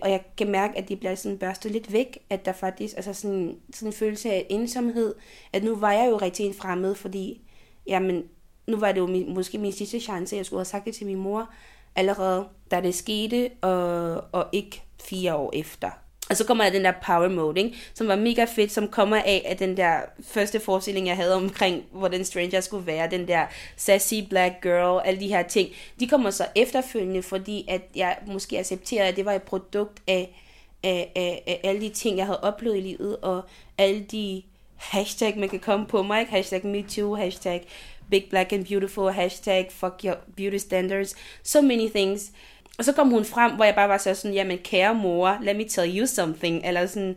Og 0.00 0.10
jeg 0.10 0.24
kan 0.36 0.50
mærke, 0.50 0.78
at 0.78 0.88
de 0.88 0.96
bliver 0.96 1.14
sådan 1.14 1.38
børstet 1.38 1.72
lidt 1.72 1.92
væk, 1.92 2.18
at 2.30 2.44
der 2.44 2.52
faktisk 2.52 2.96
altså 2.96 3.12
sådan, 3.12 3.56
sådan 3.72 3.88
en 3.88 3.92
følelse 3.92 4.32
af 4.32 4.46
ensomhed, 4.50 5.14
at 5.52 5.64
nu 5.64 5.76
var 5.76 5.92
jeg 5.92 6.10
jo 6.10 6.16
rigtig 6.16 6.46
en 6.46 6.54
fremmed, 6.54 6.94
fordi 6.94 7.40
jamen, 7.86 8.24
nu 8.66 8.76
var 8.76 8.92
det 8.92 9.00
jo 9.00 9.06
min, 9.06 9.34
måske 9.34 9.58
min 9.58 9.72
sidste 9.72 10.00
chance, 10.00 10.36
jeg 10.36 10.46
skulle 10.46 10.60
have 10.60 10.64
sagt 10.64 10.84
det 10.84 10.94
til 10.94 11.06
min 11.06 11.18
mor 11.18 11.50
allerede, 11.96 12.48
da 12.70 12.80
det 12.80 12.94
skete, 12.94 13.50
og, 13.60 14.24
og 14.32 14.46
ikke 14.52 14.82
fire 15.02 15.34
år 15.34 15.50
efter. 15.54 15.90
Og 16.30 16.36
så 16.36 16.44
kommer 16.46 16.64
der 16.64 16.70
den 16.70 16.84
der 16.84 16.92
power 17.06 17.28
mode, 17.28 17.60
ikke? 17.60 17.76
som 17.94 18.08
var 18.08 18.16
mega 18.16 18.44
fedt, 18.44 18.72
som 18.72 18.88
kommer 18.88 19.16
af, 19.16 19.42
at 19.46 19.58
den 19.58 19.76
der 19.76 20.00
første 20.26 20.60
forestilling, 20.60 21.06
jeg 21.06 21.16
havde 21.16 21.34
omkring, 21.34 21.84
hvordan 21.92 22.24
Stranger 22.24 22.60
skulle 22.60 22.86
være, 22.86 23.10
den 23.10 23.28
der 23.28 23.46
sassy 23.76 24.14
black 24.30 24.54
girl, 24.62 25.02
alle 25.04 25.20
de 25.20 25.28
her 25.28 25.42
ting, 25.42 25.68
de 26.00 26.08
kommer 26.08 26.30
så 26.30 26.46
efterfølgende, 26.54 27.22
fordi 27.22 27.64
at 27.68 27.82
jeg 27.96 28.18
måske 28.26 28.58
accepterede, 28.58 29.08
at 29.08 29.16
det 29.16 29.24
var 29.24 29.32
et 29.32 29.42
produkt 29.42 30.02
af, 30.06 30.40
af, 30.82 31.12
af, 31.16 31.42
af 31.46 31.60
alle 31.64 31.80
de 31.80 31.88
ting, 31.88 32.16
jeg 32.18 32.26
havde 32.26 32.40
oplevet 32.40 32.76
i 32.76 32.80
livet, 32.80 33.16
og 33.16 33.42
alle 33.78 34.00
de 34.00 34.42
hashtag, 34.76 35.38
man 35.38 35.48
kan 35.48 35.60
komme 35.60 35.86
på 35.86 36.02
mig, 36.02 36.26
hashtag 36.26 36.66
MeToo, 36.66 37.14
hashtag 37.14 37.66
Big 38.10 38.26
Black 38.30 38.52
and 38.52 38.66
Beautiful, 38.66 39.12
hashtag 39.12 39.68
Fuck 39.70 40.00
Your 40.04 40.16
Beauty 40.36 40.56
Standards, 40.56 41.14
so 41.42 41.62
many 41.62 41.88
things, 41.88 42.32
og 42.78 42.84
så 42.84 42.92
kom 42.92 43.10
hun 43.10 43.24
frem, 43.24 43.52
hvor 43.52 43.64
jeg 43.64 43.74
bare 43.74 43.88
var 43.88 43.98
så 43.98 44.14
sådan, 44.14 44.34
jamen 44.34 44.58
kære 44.58 44.94
mor, 44.94 45.38
let 45.42 45.56
me 45.56 45.64
tell 45.64 45.98
you 45.98 46.06
something. 46.06 46.66
Eller 46.66 46.86
sådan, 46.86 47.16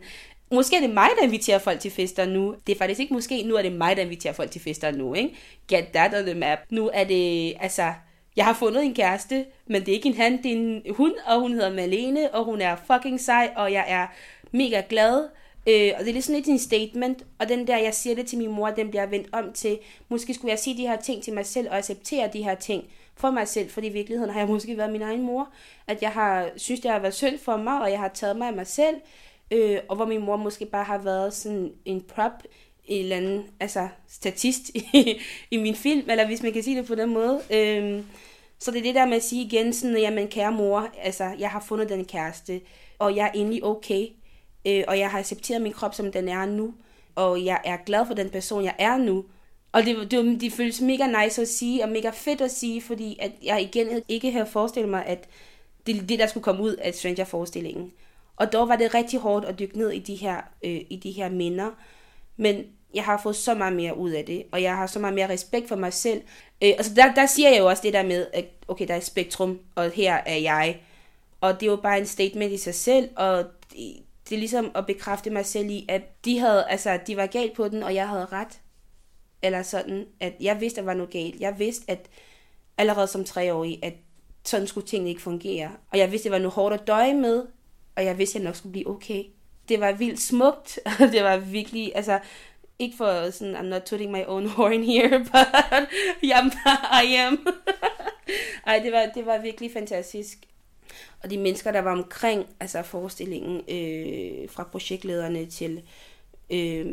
måske 0.52 0.76
er 0.76 0.80
det 0.80 0.90
mig, 0.90 1.08
der 1.18 1.24
inviterer 1.24 1.58
folk 1.58 1.80
til 1.80 1.90
fester 1.90 2.26
nu. 2.26 2.54
Det 2.66 2.74
er 2.74 2.78
faktisk 2.78 3.00
ikke 3.00 3.14
måske, 3.14 3.42
nu 3.42 3.54
er 3.54 3.62
det 3.62 3.72
mig, 3.72 3.96
der 3.96 4.02
inviterer 4.02 4.32
folk 4.32 4.50
til 4.50 4.60
fester 4.60 4.90
nu, 4.90 5.14
ikke? 5.14 5.34
Get 5.68 5.86
that 5.94 6.14
on 6.14 6.24
the 6.24 6.34
map. 6.34 6.58
Nu 6.70 6.90
er 6.94 7.04
det, 7.04 7.54
altså, 7.60 7.92
jeg 8.36 8.44
har 8.44 8.54
fundet 8.54 8.84
en 8.84 8.94
kæreste, 8.94 9.44
men 9.66 9.80
det 9.80 9.88
er 9.88 9.92
ikke 9.92 10.08
en 10.08 10.14
han, 10.14 10.42
det 10.42 10.52
er 10.52 10.56
en 10.56 10.82
hun, 10.90 11.14
og 11.26 11.40
hun 11.40 11.52
hedder 11.52 11.74
Malene, 11.74 12.34
og 12.34 12.44
hun 12.44 12.60
er 12.60 12.76
fucking 12.86 13.20
sej, 13.20 13.50
og 13.56 13.72
jeg 13.72 13.84
er 13.88 14.06
mega 14.52 14.82
glad. 14.88 15.28
Øh, 15.68 15.92
og 15.98 16.04
det 16.04 16.08
er 16.08 16.12
lidt 16.12 16.24
sådan 16.24 16.36
lidt 16.36 16.48
en 16.48 16.58
statement, 16.58 17.24
og 17.38 17.48
den 17.48 17.66
der, 17.66 17.76
jeg 17.76 17.94
siger 17.94 18.16
det 18.16 18.26
til 18.26 18.38
min 18.38 18.50
mor, 18.50 18.68
den 18.68 18.90
bliver 18.90 19.06
vendt 19.06 19.28
om 19.32 19.52
til, 19.52 19.78
måske 20.08 20.34
skulle 20.34 20.50
jeg 20.50 20.58
sige 20.58 20.76
de 20.76 20.88
her 20.88 20.96
ting 20.96 21.22
til 21.22 21.32
mig 21.32 21.46
selv, 21.46 21.68
og 21.70 21.76
acceptere 21.76 22.30
de 22.32 22.42
her 22.42 22.54
ting 22.54 22.84
for 23.18 23.30
mig 23.30 23.48
selv, 23.48 23.70
fordi 23.70 23.86
i 23.86 23.92
virkeligheden 23.92 24.32
har 24.32 24.40
jeg 24.40 24.48
måske 24.48 24.76
været 24.76 24.92
min 24.92 25.02
egen 25.02 25.22
mor, 25.22 25.48
at 25.86 26.02
jeg 26.02 26.10
har 26.10 26.50
synes, 26.56 26.80
det 26.80 26.90
har 26.90 26.98
været 26.98 27.14
synd 27.14 27.38
for 27.38 27.56
mig, 27.56 27.80
og 27.80 27.90
jeg 27.90 27.98
har 27.98 28.08
taget 28.08 28.36
mig 28.36 28.48
af 28.48 28.54
mig 28.54 28.66
selv, 28.66 28.96
øh, 29.50 29.78
og 29.88 29.96
hvor 29.96 30.06
min 30.06 30.24
mor 30.24 30.36
måske 30.36 30.66
bare 30.66 30.84
har 30.84 30.98
været 30.98 31.34
sådan 31.34 31.72
en 31.84 32.00
prop, 32.00 32.42
en 32.84 33.02
eller 33.02 33.16
anden, 33.16 33.46
altså 33.60 33.88
statist 34.08 34.68
i, 34.74 35.20
i 35.50 35.56
min 35.56 35.74
film, 35.74 36.10
eller 36.10 36.26
hvis 36.26 36.42
man 36.42 36.52
kan 36.52 36.62
sige 36.62 36.78
det 36.78 36.86
på 36.86 36.94
den 36.94 37.14
måde. 37.14 37.40
Øh, 37.50 38.02
så 38.58 38.70
det 38.70 38.78
er 38.78 38.82
det 38.82 38.94
der 38.94 39.06
med 39.06 39.16
at 39.16 39.22
sige 39.22 39.44
igen, 39.44 39.72
sådan, 39.72 39.98
jamen 39.98 40.28
kære 40.28 40.52
mor, 40.52 40.88
altså 41.02 41.34
jeg 41.38 41.50
har 41.50 41.60
fundet 41.60 41.88
den 41.88 42.04
kæreste, 42.04 42.60
og 42.98 43.16
jeg 43.16 43.26
er 43.26 43.30
egentlig 43.34 43.64
okay, 43.64 44.06
øh, 44.66 44.84
og 44.88 44.98
jeg 44.98 45.10
har 45.10 45.18
accepteret 45.18 45.62
min 45.62 45.72
krop, 45.72 45.94
som 45.94 46.12
den 46.12 46.28
er 46.28 46.46
nu, 46.46 46.74
og 47.14 47.44
jeg 47.44 47.60
er 47.64 47.76
glad 47.76 48.06
for 48.06 48.14
den 48.14 48.30
person, 48.30 48.64
jeg 48.64 48.74
er 48.78 48.96
nu, 48.96 49.24
og 49.72 49.82
det, 49.84 50.10
det, 50.10 50.40
det 50.40 50.52
føles 50.52 50.80
mega 50.80 51.24
nice 51.24 51.42
at 51.42 51.48
sige, 51.48 51.84
og 51.84 51.88
mega 51.88 52.10
fedt 52.10 52.40
at 52.40 52.50
sige, 52.50 52.82
fordi 52.82 53.18
at 53.20 53.32
jeg 53.42 53.62
igen 53.62 54.02
ikke 54.08 54.32
havde 54.32 54.46
forestillet 54.46 54.90
mig, 54.90 55.06
at 55.06 55.28
det 55.86 56.08
det, 56.08 56.18
der 56.18 56.26
skulle 56.26 56.44
komme 56.44 56.62
ud 56.62 56.74
af 56.74 56.94
Stranger-forestillingen. 56.94 57.92
Og 58.36 58.52
dog 58.52 58.68
var 58.68 58.76
det 58.76 58.94
rigtig 58.94 59.20
hårdt 59.20 59.44
at 59.44 59.58
dykke 59.58 59.78
ned 59.78 59.90
i 59.90 59.98
de 59.98 60.14
her, 60.14 60.36
øh, 60.64 60.80
i 60.90 61.00
de 61.02 61.10
her 61.10 61.28
minder. 61.28 61.70
Men 62.36 62.64
jeg 62.94 63.04
har 63.04 63.20
fået 63.22 63.36
så 63.36 63.54
meget 63.54 63.72
mere 63.72 63.96
ud 63.96 64.10
af 64.10 64.24
det, 64.24 64.44
og 64.52 64.62
jeg 64.62 64.76
har 64.76 64.86
så 64.86 64.98
meget 64.98 65.14
mere 65.14 65.28
respekt 65.28 65.68
for 65.68 65.76
mig 65.76 65.92
selv. 65.92 66.22
Øh, 66.62 66.68
altså 66.78 66.94
der, 66.94 67.14
der 67.14 67.26
siger 67.26 67.50
jeg 67.50 67.58
jo 67.58 67.66
også 67.66 67.82
det 67.82 67.92
der 67.92 68.02
med, 68.02 68.26
at 68.32 68.44
okay, 68.68 68.88
der 68.88 68.94
er 68.94 68.98
et 68.98 69.04
spektrum, 69.04 69.58
og 69.74 69.90
her 69.90 70.14
er 70.14 70.36
jeg. 70.36 70.80
Og 71.40 71.60
det 71.60 71.66
er 71.66 71.70
jo 71.70 71.76
bare 71.76 71.98
en 71.98 72.06
statement 72.06 72.52
i 72.52 72.56
sig 72.56 72.74
selv, 72.74 73.08
og 73.16 73.44
det, 73.72 73.96
det 74.28 74.34
er 74.34 74.38
ligesom 74.38 74.70
at 74.74 74.86
bekræfte 74.86 75.30
mig 75.30 75.46
selv 75.46 75.70
i, 75.70 75.86
at 75.88 76.24
de 76.24 76.38
havde, 76.38 76.64
altså, 76.68 76.98
de 77.06 77.16
var 77.16 77.26
galt 77.26 77.52
på 77.52 77.68
den, 77.68 77.82
og 77.82 77.94
jeg 77.94 78.08
havde 78.08 78.24
ret. 78.24 78.60
Eller 79.42 79.62
sådan, 79.62 80.06
at 80.20 80.32
jeg 80.40 80.60
vidste, 80.60 80.80
at 80.80 80.82
der 80.82 80.90
var 80.90 80.94
noget 80.94 81.12
galt. 81.12 81.40
Jeg 81.40 81.58
vidste, 81.58 81.90
at 81.90 82.08
allerede 82.78 83.06
som 83.06 83.24
treårig, 83.24 83.78
at 83.82 83.94
sådan 84.44 84.66
skulle 84.66 84.86
tingene 84.86 85.10
ikke 85.10 85.22
fungere. 85.22 85.70
Og 85.92 85.98
jeg 85.98 86.10
vidste, 86.10 86.24
det 86.24 86.32
var 86.32 86.38
noget 86.38 86.54
hårdt 86.54 86.74
at 86.74 86.86
døje 86.86 87.14
med, 87.14 87.46
og 87.96 88.04
jeg 88.04 88.18
vidste, 88.18 88.38
at 88.38 88.42
jeg 88.42 88.48
nok 88.48 88.56
skulle 88.56 88.72
blive 88.72 88.88
okay. 88.90 89.24
Det 89.68 89.80
var 89.80 89.92
vildt 89.92 90.20
smukt, 90.20 90.78
og 90.84 90.92
det 91.12 91.24
var 91.24 91.36
virkelig, 91.36 91.92
altså, 91.94 92.20
ikke 92.78 92.96
for 92.96 93.30
sådan, 93.30 93.56
I'm 93.56 93.62
not 93.62 93.82
tooting 93.82 94.12
my 94.12 94.24
own 94.26 94.46
horn 94.56 94.82
here, 94.82 95.18
but 95.32 95.88
yeah, 96.24 96.46
I 97.04 97.14
am. 97.14 97.46
Ej, 98.66 98.78
det 98.78 98.92
var, 98.92 99.10
det 99.14 99.26
var 99.26 99.38
virkelig 99.38 99.72
fantastisk. 99.72 100.38
Og 101.22 101.30
de 101.30 101.38
mennesker, 101.38 101.72
der 101.72 101.80
var 101.80 101.92
omkring 101.92 102.46
altså 102.60 102.82
forestillingen, 102.82 103.56
øh, 103.56 104.50
fra 104.50 104.64
projektlederne 104.64 105.46
til 105.46 105.82
øh, 106.50 106.86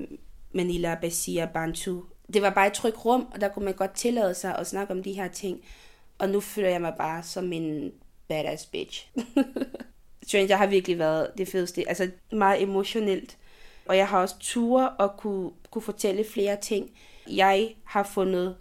Manila 0.52 0.98
Basia 1.02 1.46
Bantu, 1.54 2.04
det 2.34 2.42
var 2.42 2.50
bare 2.50 2.68
et 2.68 2.74
trygt 2.74 3.06
rum, 3.06 3.28
og 3.34 3.42
der 3.42 3.48
kunne 3.48 3.66
man 3.66 3.74
godt 3.74 3.96
tillade 3.96 4.34
sig 4.34 4.56
at 4.56 4.68
snakke 4.68 4.94
om 4.94 5.04
de 5.04 5.14
her 5.14 5.28
ting. 5.28 5.62
Og 6.18 6.30
nu 6.30 6.40
føler 6.40 6.70
jeg 6.70 6.82
mig 6.82 6.94
bare 6.98 7.24
som 7.24 7.54
en 7.54 7.92
badass 8.28 8.66
bitch. 8.66 9.08
Stranger 10.28 10.56
har 10.56 10.68
virkelig 10.68 11.00
været 11.00 11.28
det 11.38 11.48
fedeste. 11.48 11.90
Altså 11.90 12.10
meget 12.32 12.62
emotionelt. 12.62 13.38
Og 13.86 13.98
jeg 13.98 14.08
har 14.08 14.22
også 14.22 14.36
ture 14.40 14.90
og 14.90 15.18
kunne, 15.18 15.52
kunne 15.72 15.82
fortælle 15.82 16.26
flere 16.34 16.58
ting. 16.62 16.92
Jeg 17.32 17.76
har 17.84 18.04
fundet 18.04 18.56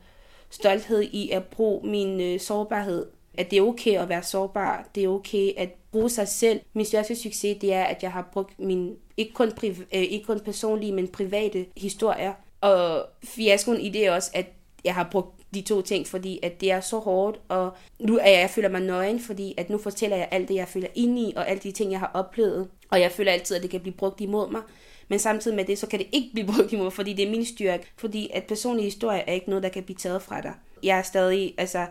stolthed 0.51 1.03
i 1.03 1.31
at 1.31 1.45
bruge 1.45 1.87
min 1.89 2.21
øh, 2.21 2.41
sårbarhed. 2.41 3.07
At 3.39 3.51
det 3.51 3.59
er 3.59 3.63
okay 3.63 3.99
at 3.99 4.09
være 4.09 4.23
sårbar. 4.23 4.89
Det 4.95 5.05
er 5.05 5.09
okay 5.09 5.53
at 5.57 5.69
bruge 5.93 6.11
sig 6.11 6.29
selv. 6.29 6.61
Min 6.73 6.85
største 6.85 7.17
succes, 7.17 7.59
det 7.61 7.73
er, 7.73 7.85
at 7.85 8.03
jeg 8.03 8.13
har 8.13 8.29
brugt 8.33 8.59
min, 8.59 8.97
ikke 9.17 9.33
kun, 9.33 9.53
priv, 9.53 9.71
øh, 9.71 10.03
ikke 10.03 10.27
kun 10.27 10.41
personlige, 10.41 10.93
men 10.93 11.09
private 11.09 11.67
historier 11.77 12.33
og 12.65 13.07
fiaskoen 13.25 13.81
i 13.81 13.89
det 13.89 14.07
er 14.07 14.13
også, 14.13 14.31
at 14.35 14.47
jeg 14.85 14.95
har 14.95 15.09
brugt 15.11 15.55
de 15.55 15.63
to 15.63 15.83
ting, 15.83 16.07
fordi 16.07 16.41
at 16.43 16.61
det 16.61 16.71
er 16.71 16.81
så 16.81 16.99
hårdt, 16.99 17.41
og 17.49 17.73
nu 17.99 18.19
er 18.19 18.29
jeg, 18.29 18.41
jeg 18.41 18.51
føler 18.51 18.69
mig 18.69 18.81
nøgen, 18.81 19.21
fordi 19.21 19.55
at 19.57 19.71
nu 19.71 19.79
fortæller 19.79 20.17
jeg 20.17 20.29
alt 20.31 20.49
det, 20.49 20.55
jeg 20.55 20.69
føler 20.69 20.89
ind 20.95 21.19
i, 21.19 21.33
og 21.37 21.49
alle 21.49 21.63
de 21.63 21.73
ting, 21.73 21.93
jeg 21.93 22.01
har 22.01 22.11
oplevet, 22.15 22.69
og 22.91 23.01
jeg 23.01 23.13
føler 23.13 23.33
altid, 23.33 23.57
at 23.57 23.63
det 23.63 23.71
kan 23.71 23.81
blive 23.81 23.95
brugt 23.95 24.21
imod 24.21 24.51
mig. 24.51 24.61
Men 25.09 25.19
samtidig 25.19 25.57
med 25.57 25.65
det, 25.65 25.79
så 25.79 25.87
kan 25.87 25.99
det 25.99 26.07
ikke 26.13 26.29
blive 26.33 26.47
brugt 26.53 26.73
imod, 26.73 26.91
fordi 26.91 27.13
det 27.13 27.27
er 27.27 27.31
min 27.31 27.45
styrke, 27.45 27.85
fordi 27.97 28.31
at 28.35 28.45
personlige 28.45 28.85
historier 28.85 29.23
er 29.27 29.33
ikke 29.33 29.49
noget, 29.49 29.63
der 29.63 29.69
kan 29.69 29.83
blive 29.83 29.97
taget 29.97 30.23
fra 30.23 30.41
dig. 30.41 30.53
Jeg 30.83 30.99
er 30.99 31.03
stadig, 31.03 31.55
altså, 31.59 31.87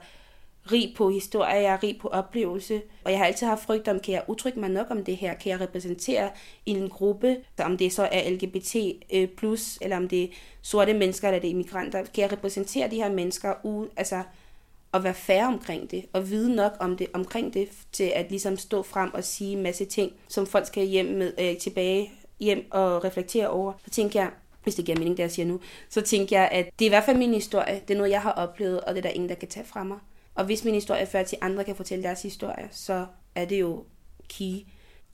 rig 0.71 0.93
på 0.97 1.09
historie, 1.09 1.53
jeg 1.53 1.73
er 1.73 1.83
rig 1.83 1.97
på 2.01 2.07
oplevelse, 2.07 2.81
og 3.03 3.11
jeg 3.11 3.19
har 3.19 3.25
altid 3.25 3.47
haft 3.47 3.63
frygt 3.63 3.87
om, 3.87 3.99
kan 3.99 4.13
jeg 4.13 4.23
udtrykke 4.27 4.59
mig 4.59 4.69
nok 4.69 4.87
om 4.89 5.03
det 5.03 5.17
her? 5.17 5.33
Kan 5.33 5.51
jeg 5.51 5.61
repræsentere 5.61 6.29
en 6.65 6.89
gruppe, 6.89 7.37
om 7.59 7.77
det 7.77 7.93
så 7.93 8.09
er 8.11 8.29
LGBT+, 8.29 8.75
øh, 9.13 9.27
plus, 9.27 9.77
eller 9.81 9.97
om 9.97 10.07
det 10.07 10.23
er 10.23 10.27
sorte 10.61 10.93
mennesker, 10.93 11.27
eller 11.27 11.39
det 11.39 11.47
er 11.47 11.51
immigranter? 11.51 12.03
Kan 12.03 12.21
jeg 12.21 12.31
repræsentere 12.31 12.89
de 12.89 12.95
her 12.95 13.11
mennesker 13.11 13.53
ude, 13.63 13.89
altså 13.97 14.23
at 14.93 15.03
være 15.03 15.13
færre 15.13 15.47
omkring 15.47 15.91
det, 15.91 16.05
og 16.13 16.29
vide 16.29 16.55
nok 16.55 16.71
om 16.79 16.97
det, 16.97 17.07
omkring 17.13 17.53
det, 17.53 17.69
til 17.91 18.11
at 18.15 18.29
ligesom 18.29 18.57
stå 18.57 18.83
frem 18.83 19.13
og 19.13 19.23
sige 19.23 19.51
en 19.57 19.63
masse 19.63 19.85
ting, 19.85 20.11
som 20.27 20.45
folk 20.45 20.67
skal 20.67 20.85
hjem 20.85 21.05
med, 21.05 21.33
øh, 21.39 21.57
tilbage 21.57 22.11
hjem 22.39 22.67
og 22.71 23.03
reflektere 23.03 23.47
over. 23.47 23.73
Så 23.85 23.89
tænker 23.89 24.21
jeg, 24.21 24.31
hvis 24.63 24.75
det 24.75 24.85
giver 24.85 24.97
mening, 24.97 25.17
det 25.17 25.23
jeg 25.23 25.31
siger 25.31 25.45
nu, 25.45 25.59
så 25.89 26.01
tænker 26.01 26.39
jeg, 26.39 26.49
at 26.51 26.65
det 26.79 26.85
er 26.85 26.89
i 26.89 26.89
hvert 26.89 27.03
fald 27.03 27.17
min 27.17 27.33
historie. 27.33 27.81
Det 27.87 27.93
er 27.93 27.97
noget, 27.97 28.11
jeg 28.11 28.21
har 28.21 28.31
oplevet, 28.31 28.81
og 28.81 28.95
det 28.95 28.97
er 28.97 29.01
der 29.01 29.09
ingen, 29.09 29.29
der 29.29 29.35
kan 29.35 29.47
tage 29.47 29.65
fra 29.65 29.83
mig. 29.83 29.97
Og 30.35 30.45
hvis 30.45 30.63
min 30.65 30.73
historie 30.73 31.05
fører 31.05 31.23
til, 31.23 31.35
at 31.35 31.45
andre 31.45 31.63
kan 31.63 31.75
fortælle 31.75 32.03
deres 32.03 32.21
historie, 32.21 32.67
så 32.71 33.05
er 33.35 33.45
det 33.45 33.59
jo 33.59 33.85
key. 34.29 34.59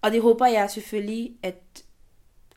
Og 0.01 0.11
det 0.11 0.21
håber 0.21 0.47
jeg 0.47 0.69
selvfølgelig, 0.69 1.35
at 1.43 1.83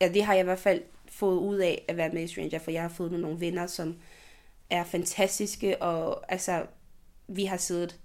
ja, 0.00 0.08
det 0.08 0.24
har 0.24 0.32
jeg 0.34 0.40
i 0.40 0.44
hvert 0.44 0.58
fald 0.58 0.82
fået 1.08 1.38
ud 1.38 1.56
af 1.56 1.84
at 1.88 1.96
være 1.96 2.10
med 2.10 2.22
i 2.22 2.26
Stranger, 2.26 2.58
for 2.58 2.70
jeg 2.70 2.82
har 2.82 2.88
fået 2.88 3.12
nogle 3.12 3.40
venner, 3.40 3.66
som 3.66 3.96
er 4.70 4.84
fantastiske, 4.84 5.82
og 5.82 6.32
altså, 6.32 6.66
vi 7.28 7.44
har 7.44 7.56
siddet 7.56 8.00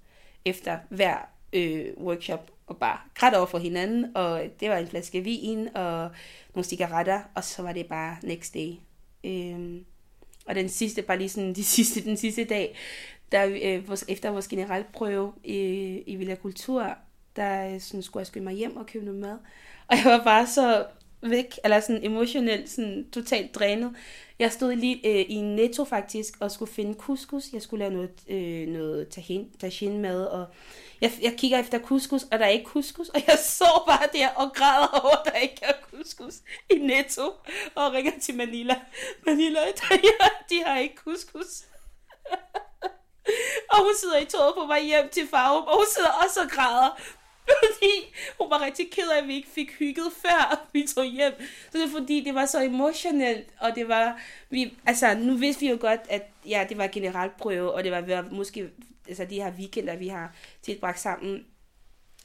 efter 0.46 0.78
hver 0.90 1.18
øh, 1.54 1.86
workshop 1.98 2.52
og 2.68 2.78
bare 2.78 2.98
grædt 3.14 3.36
over 3.36 3.46
for 3.46 3.58
hinanden, 3.58 4.18
og 4.18 4.44
det 4.60 4.70
var 4.70 4.78
en 4.78 4.88
flaske 4.88 5.22
vin 5.22 5.68
og 5.76 6.12
nogle 6.56 6.64
cigaretter, 6.64 7.22
og 7.36 7.44
så 7.44 7.62
var 7.62 7.74
det 7.74 7.86
bare 7.86 8.18
next 8.24 8.54
day. 8.54 8.74
Øhm, 9.24 9.86
og 10.46 10.56
den 10.56 10.70
sidste, 10.70 11.02
bare 11.02 11.18
lige 11.18 11.30
sådan 11.30 11.54
de 11.54 11.64
sidste, 11.64 12.04
den 12.04 12.18
sidste 12.18 12.44
dag, 12.44 12.76
der, 13.32 13.46
øh, 13.64 13.88
vores, 13.88 14.06
efter 14.08 14.30
vores 14.30 14.48
generalprøve 14.48 15.34
i, 15.44 15.58
i 16.08 16.16
Villa 16.16 16.36
Kultur, 16.36 16.96
der 17.36 17.74
øh, 17.74 17.82
sådan, 17.82 18.04
skulle 18.04 18.22
jeg 18.22 18.28
skynde 18.28 18.44
mig 18.44 18.54
hjem 18.54 18.78
og 18.78 18.86
købe 18.86 19.06
noget 19.06 19.20
mad. 19.20 19.38
Og 19.88 19.98
jeg 19.98 20.06
var 20.06 20.24
bare 20.24 20.48
så 20.48 20.86
væk, 21.22 21.60
eller 21.64 21.80
sådan 21.80 22.04
emotionelt, 22.04 22.70
sådan 22.70 23.10
totalt 23.12 23.56
drænet. 23.56 23.96
Jeg 24.40 24.52
stod 24.52 24.76
lige 24.76 25.08
øh, 25.08 25.26
i 25.30 25.42
Netto 25.42 25.84
faktisk, 25.86 26.38
og 26.40 26.52
skulle 26.52 26.72
finde 26.72 26.94
couscous. 26.94 27.54
Jeg 27.54 27.62
skulle 27.62 27.80
lave 27.80 27.94
noget, 27.94 28.12
øh, 28.28 28.68
noget 28.68 29.08
tahin, 29.08 29.52
tahin 29.60 30.02
mad, 30.02 30.26
og 30.26 30.46
jeg, 31.02 31.12
jeg 31.22 31.34
kigger 31.38 31.60
efter 31.60 31.80
couscous, 31.80 32.24
og 32.24 32.40
der 32.40 32.46
er 32.46 32.50
ikke 32.50 32.66
couscous, 32.66 33.10
og 33.10 33.22
jeg 33.28 33.38
så 33.44 33.84
bare 33.88 34.08
der 34.14 34.28
og 34.28 34.54
græder 34.54 35.00
over, 35.04 35.16
at 35.16 35.34
der 35.34 35.40
ikke 35.40 35.60
er 35.62 35.74
couscous 35.92 36.42
i 36.70 36.76
Netto, 36.76 37.32
og 37.76 37.94
ringer 37.94 38.20
til 38.22 38.36
Manila. 38.36 38.76
Manila, 39.26 39.60
der, 39.60 39.98
de 40.50 40.64
har 40.66 40.80
ikke 40.80 40.96
couscous. 40.96 41.64
Og 43.72 43.78
hun 43.78 43.94
sidder 44.00 44.18
i 44.18 44.26
toget 44.26 44.54
på 44.56 44.66
vej 44.68 44.84
hjem 44.84 45.10
til 45.10 45.28
Farum, 45.28 45.64
og 45.64 45.76
hun 45.76 45.86
sidder 45.96 46.10
også 46.26 46.40
og 46.42 46.50
græder. 46.50 47.02
Fordi 47.64 48.16
hun 48.40 48.50
var 48.50 48.62
rigtig 48.66 48.92
ked 48.92 49.10
af, 49.10 49.22
at 49.22 49.28
vi 49.28 49.36
ikke 49.36 49.50
fik 49.50 49.72
hygget 49.72 50.12
før 50.22 50.60
vi 50.74 50.88
tog 50.96 51.06
hjem. 51.06 51.34
Så 51.72 51.78
det 51.78 51.84
er 51.84 52.00
fordi, 52.00 52.24
det 52.24 52.36
var 52.36 52.46
så 52.46 52.62
emotionelt, 52.62 53.48
og 53.60 53.76
det 53.76 53.88
var, 53.88 54.20
vi, 54.50 54.78
altså 54.86 55.16
nu 55.18 55.34
vidste 55.34 55.62
vi 55.62 55.70
jo 55.70 55.78
godt, 55.82 56.00
at 56.10 56.24
ja, 56.48 56.66
det 56.70 56.78
var 56.78 56.88
generalprøve, 56.88 57.72
og 57.74 57.84
det 57.84 57.92
var 57.92 58.02
ved 58.02 58.14
at, 58.14 58.32
måske, 58.32 58.70
altså 59.08 59.26
de 59.26 59.36
her 59.36 59.52
weekender, 59.52 59.96
vi 59.96 60.08
har 60.08 60.36
tilbragt 60.62 61.00
sammen, 61.00 61.46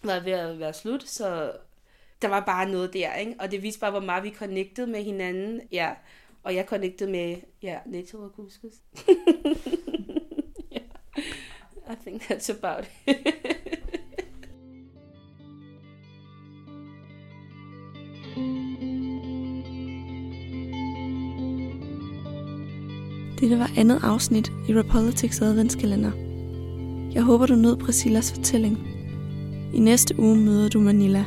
var 0.03 0.21
ved 0.21 0.33
at 0.33 0.59
være 0.59 0.73
slut, 0.73 1.09
så 1.09 1.53
der 2.23 2.29
var 2.29 2.41
bare 2.41 2.69
noget 2.69 2.93
der, 2.93 3.15
ikke? 3.15 3.35
Og 3.39 3.51
det 3.51 3.63
viste 3.63 3.81
bare, 3.81 3.91
hvor 3.91 4.01
meget 4.01 4.25
vi 4.25 4.31
connected 4.31 4.87
med 4.87 5.03
hinanden. 5.03 5.61
Ja, 5.73 5.91
og 6.43 6.55
jeg 6.55 6.65
connected 6.65 7.09
med, 7.09 7.37
ja, 7.63 7.79
Neto 7.87 8.19
og 8.19 8.33
Kuskus. 8.33 8.73
I 11.93 11.95
think 11.95 12.23
that's 12.23 12.49
about 12.49 12.85
it. 13.07 13.17
Dette 23.41 23.59
var 23.59 23.71
andet 23.77 24.01
afsnit 24.03 24.53
i 24.69 24.75
Repolitics 24.75 25.41
adventskalender. 25.41 26.11
Jeg 27.15 27.23
håber, 27.23 27.47
du 27.47 27.55
nød 27.55 27.77
Priscillas 27.77 28.33
fortælling. 28.33 28.79
I 29.75 29.79
næste 29.79 30.19
uge 30.19 30.37
møder 30.37 30.69
du 30.69 30.81
Manila. 30.81 31.25